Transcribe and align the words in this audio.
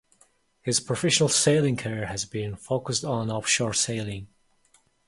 His 0.63 0.79
professional 0.79 1.29
sailing 1.29 1.77
career 1.77 2.07
has 2.07 2.25
been 2.25 2.55
focused 2.55 3.05
on 3.05 3.29
Offshore 3.29 3.75
sailing. 3.75 4.29